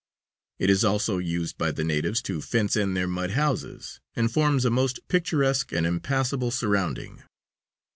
It 0.57 0.71
is 0.71 0.83
also 0.83 1.19
used 1.19 1.59
by 1.59 1.69
the 1.69 1.83
natives 1.83 2.23
to 2.23 2.41
fence 2.41 2.75
in 2.75 2.95
their 2.95 3.07
mud 3.07 3.33
houses, 3.37 3.99
and 4.15 4.31
forms 4.33 4.65
a 4.65 4.71
most 4.71 5.07
picturesque 5.09 5.71
and 5.71 5.85
impassable 5.85 6.49
surrounding. 6.49 7.21